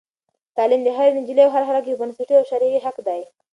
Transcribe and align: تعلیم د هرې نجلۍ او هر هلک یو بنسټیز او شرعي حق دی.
تعلیم 0.55 0.81
د 0.83 0.89
هرې 0.97 1.11
نجلۍ 1.17 1.43
او 1.45 1.51
هر 1.55 1.63
هلک 1.69 1.83
یو 1.85 1.99
بنسټیز 2.01 2.37
او 2.39 2.49
شرعي 2.49 2.79
حق 2.85 2.97
دی. 3.07 3.21